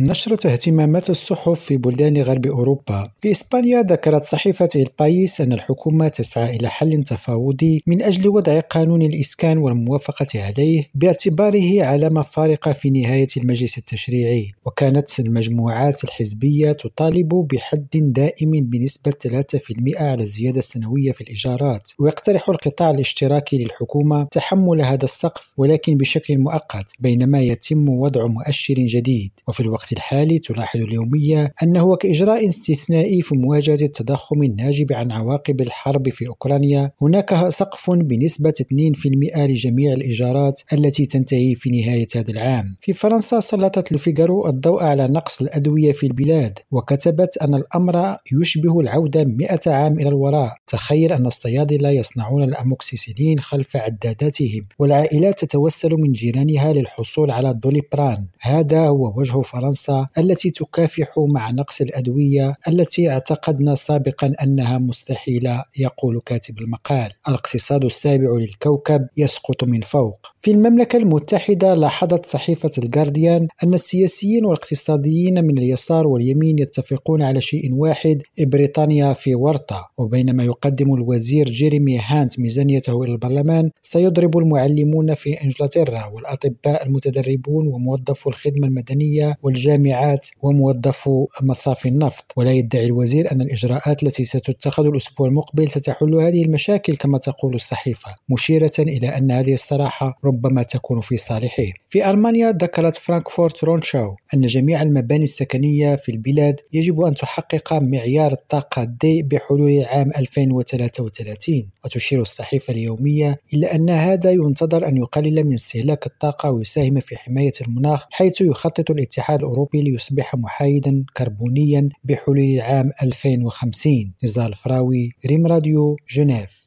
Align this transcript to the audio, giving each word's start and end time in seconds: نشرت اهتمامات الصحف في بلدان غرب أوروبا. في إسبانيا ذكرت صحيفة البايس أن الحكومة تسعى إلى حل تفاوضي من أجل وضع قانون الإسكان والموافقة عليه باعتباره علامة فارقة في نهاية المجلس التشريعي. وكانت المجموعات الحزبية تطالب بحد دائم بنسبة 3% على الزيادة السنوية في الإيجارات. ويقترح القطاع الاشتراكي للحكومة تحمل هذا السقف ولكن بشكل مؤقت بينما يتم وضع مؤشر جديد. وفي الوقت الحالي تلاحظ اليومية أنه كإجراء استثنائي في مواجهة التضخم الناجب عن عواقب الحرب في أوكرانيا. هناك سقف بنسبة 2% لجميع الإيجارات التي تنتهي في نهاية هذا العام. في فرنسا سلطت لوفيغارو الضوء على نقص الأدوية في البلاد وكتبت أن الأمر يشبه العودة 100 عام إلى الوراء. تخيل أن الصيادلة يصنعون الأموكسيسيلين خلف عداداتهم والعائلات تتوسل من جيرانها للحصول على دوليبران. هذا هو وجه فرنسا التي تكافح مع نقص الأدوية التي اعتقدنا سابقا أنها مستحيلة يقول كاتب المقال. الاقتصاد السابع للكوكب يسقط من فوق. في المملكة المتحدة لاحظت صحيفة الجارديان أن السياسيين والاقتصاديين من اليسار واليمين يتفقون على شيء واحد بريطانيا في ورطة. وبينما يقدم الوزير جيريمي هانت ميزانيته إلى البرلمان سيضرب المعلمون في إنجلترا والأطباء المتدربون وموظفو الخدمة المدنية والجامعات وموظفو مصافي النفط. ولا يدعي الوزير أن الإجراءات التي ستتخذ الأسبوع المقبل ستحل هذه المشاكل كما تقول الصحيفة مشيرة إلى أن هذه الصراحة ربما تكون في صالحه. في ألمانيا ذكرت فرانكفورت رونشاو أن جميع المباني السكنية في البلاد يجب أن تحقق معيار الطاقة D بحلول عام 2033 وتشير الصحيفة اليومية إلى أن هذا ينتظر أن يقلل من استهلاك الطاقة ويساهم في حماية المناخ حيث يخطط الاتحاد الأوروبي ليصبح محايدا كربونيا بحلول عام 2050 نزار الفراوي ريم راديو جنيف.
نشرت 0.00 0.46
اهتمامات 0.46 1.10
الصحف 1.10 1.60
في 1.60 1.76
بلدان 1.76 2.22
غرب 2.22 2.46
أوروبا. 2.46 3.08
في 3.20 3.30
إسبانيا 3.30 3.82
ذكرت 3.82 4.24
صحيفة 4.24 4.68
البايس 4.76 5.40
أن 5.40 5.52
الحكومة 5.52 6.08
تسعى 6.08 6.56
إلى 6.56 6.68
حل 6.68 7.02
تفاوضي 7.02 7.82
من 7.86 8.02
أجل 8.02 8.28
وضع 8.28 8.60
قانون 8.60 9.02
الإسكان 9.02 9.58
والموافقة 9.58 10.26
عليه 10.42 10.90
باعتباره 10.94 11.84
علامة 11.84 12.22
فارقة 12.22 12.72
في 12.72 12.90
نهاية 12.90 13.26
المجلس 13.36 13.78
التشريعي. 13.78 14.50
وكانت 14.66 15.20
المجموعات 15.20 16.04
الحزبية 16.04 16.72
تطالب 16.72 17.28
بحد 17.28 17.88
دائم 17.92 18.50
بنسبة 18.50 19.12
3% 19.12 20.00
على 20.00 20.22
الزيادة 20.22 20.58
السنوية 20.58 21.12
في 21.12 21.20
الإيجارات. 21.20 21.90
ويقترح 21.98 22.48
القطاع 22.48 22.90
الاشتراكي 22.90 23.58
للحكومة 23.58 24.28
تحمل 24.30 24.82
هذا 24.82 25.04
السقف 25.04 25.52
ولكن 25.56 25.96
بشكل 25.96 26.38
مؤقت 26.38 26.92
بينما 27.00 27.40
يتم 27.40 27.88
وضع 27.88 28.26
مؤشر 28.26 28.74
جديد. 28.74 29.30
وفي 29.48 29.60
الوقت 29.60 29.87
الحالي 29.92 30.38
تلاحظ 30.38 30.80
اليومية 30.80 31.48
أنه 31.62 31.96
كإجراء 31.96 32.46
استثنائي 32.46 33.22
في 33.22 33.34
مواجهة 33.36 33.78
التضخم 33.82 34.42
الناجب 34.42 34.92
عن 34.92 35.12
عواقب 35.12 35.60
الحرب 35.60 36.08
في 36.08 36.28
أوكرانيا. 36.28 36.92
هناك 37.02 37.48
سقف 37.48 37.90
بنسبة 37.90 38.54
2% 38.60 39.46
لجميع 39.46 39.92
الإيجارات 39.92 40.60
التي 40.72 41.06
تنتهي 41.06 41.54
في 41.54 41.70
نهاية 41.70 42.06
هذا 42.16 42.30
العام. 42.30 42.76
في 42.80 42.92
فرنسا 42.92 43.40
سلطت 43.40 43.92
لوفيغارو 43.92 44.48
الضوء 44.48 44.82
على 44.82 45.06
نقص 45.06 45.40
الأدوية 45.40 45.92
في 45.92 46.06
البلاد 46.06 46.58
وكتبت 46.70 47.36
أن 47.36 47.54
الأمر 47.54 48.16
يشبه 48.32 48.80
العودة 48.80 49.24
100 49.24 49.60
عام 49.66 50.00
إلى 50.00 50.08
الوراء. 50.08 50.52
تخيل 50.66 51.12
أن 51.12 51.26
الصيادلة 51.26 51.90
يصنعون 51.90 52.42
الأموكسيسيلين 52.42 53.38
خلف 53.38 53.76
عداداتهم 53.76 54.66
والعائلات 54.78 55.44
تتوسل 55.44 55.90
من 55.90 56.12
جيرانها 56.12 56.72
للحصول 56.72 57.30
على 57.30 57.54
دوليبران. 57.54 58.26
هذا 58.40 58.80
هو 58.88 59.12
وجه 59.16 59.40
فرنسا 59.42 59.77
التي 60.18 60.50
تكافح 60.50 61.14
مع 61.18 61.50
نقص 61.50 61.80
الأدوية 61.80 62.54
التي 62.68 63.10
اعتقدنا 63.10 63.74
سابقا 63.74 64.32
أنها 64.42 64.78
مستحيلة 64.78 65.64
يقول 65.78 66.20
كاتب 66.26 66.58
المقال. 66.58 67.12
الاقتصاد 67.28 67.84
السابع 67.84 68.36
للكوكب 68.38 69.06
يسقط 69.16 69.64
من 69.64 69.80
فوق. 69.80 70.26
في 70.40 70.50
المملكة 70.50 70.96
المتحدة 70.96 71.74
لاحظت 71.74 72.26
صحيفة 72.26 72.70
الجارديان 72.78 73.48
أن 73.64 73.74
السياسيين 73.74 74.44
والاقتصاديين 74.44 75.44
من 75.44 75.58
اليسار 75.58 76.06
واليمين 76.06 76.58
يتفقون 76.58 77.22
على 77.22 77.40
شيء 77.40 77.74
واحد 77.74 78.22
بريطانيا 78.40 79.12
في 79.12 79.34
ورطة. 79.34 79.90
وبينما 79.98 80.44
يقدم 80.44 80.94
الوزير 80.94 81.50
جيريمي 81.50 81.98
هانت 81.98 82.38
ميزانيته 82.38 83.02
إلى 83.02 83.12
البرلمان 83.12 83.70
سيضرب 83.82 84.38
المعلمون 84.38 85.14
في 85.14 85.42
إنجلترا 85.44 86.04
والأطباء 86.06 86.86
المتدربون 86.86 87.66
وموظفو 87.66 88.30
الخدمة 88.30 88.66
المدنية 88.66 89.36
والجامعات 89.68 90.26
وموظفو 90.42 91.26
مصافي 91.42 91.88
النفط. 91.88 92.32
ولا 92.36 92.52
يدعي 92.52 92.84
الوزير 92.86 93.32
أن 93.32 93.40
الإجراءات 93.40 94.02
التي 94.02 94.24
ستتخذ 94.24 94.86
الأسبوع 94.86 95.28
المقبل 95.28 95.68
ستحل 95.68 96.14
هذه 96.14 96.42
المشاكل 96.44 96.96
كما 96.96 97.18
تقول 97.18 97.54
الصحيفة 97.54 98.14
مشيرة 98.28 98.70
إلى 98.78 99.08
أن 99.08 99.30
هذه 99.30 99.54
الصراحة 99.54 100.12
ربما 100.24 100.62
تكون 100.62 101.00
في 101.00 101.16
صالحه. 101.16 101.62
في 101.88 102.10
ألمانيا 102.10 102.50
ذكرت 102.50 102.96
فرانكفورت 102.96 103.64
رونشاو 103.64 104.16
أن 104.34 104.40
جميع 104.40 104.82
المباني 104.82 105.24
السكنية 105.24 105.96
في 105.96 106.12
البلاد 106.12 106.60
يجب 106.72 107.00
أن 107.00 107.14
تحقق 107.14 107.72
معيار 107.72 108.32
الطاقة 108.32 108.84
D 108.84 109.22
بحلول 109.22 109.84
عام 109.84 110.10
2033 110.16 111.70
وتشير 111.84 112.20
الصحيفة 112.20 112.72
اليومية 112.72 113.36
إلى 113.54 113.66
أن 113.66 113.90
هذا 113.90 114.30
ينتظر 114.30 114.86
أن 114.86 114.96
يقلل 114.96 115.44
من 115.44 115.54
استهلاك 115.54 116.06
الطاقة 116.06 116.50
ويساهم 116.50 117.00
في 117.00 117.16
حماية 117.16 117.52
المناخ 117.60 118.06
حيث 118.10 118.40
يخطط 118.40 118.90
الاتحاد 118.90 119.44
الأوروبي 119.58 119.82
ليصبح 119.90 120.34
محايدا 120.34 121.04
كربونيا 121.16 121.88
بحلول 122.04 122.60
عام 122.60 122.90
2050 123.02 124.14
نزار 124.24 124.48
الفراوي 124.48 125.10
ريم 125.26 125.46
راديو 125.46 125.96
جنيف. 126.10 126.58